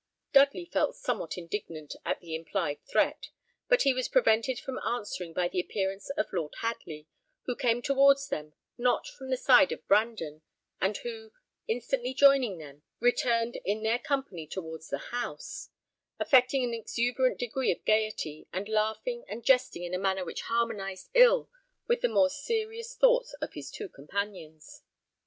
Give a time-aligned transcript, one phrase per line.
[0.33, 3.27] Dudley felt somewhat indignant at the implied threat;
[3.67, 7.05] but he was prevented from answering by the appearance of Lord Hadley,
[7.43, 10.41] who came towards them, not from the side of Brandon,
[10.81, 11.33] and who,
[11.67, 15.69] instantly joining them, returned in their company towards the house,
[16.17, 21.11] affecting an exuberant degree of gaiety, and laughing and jesting in a manner which harmonized
[21.13, 21.47] ill
[21.85, 24.81] with the more serious thoughts of his two companions.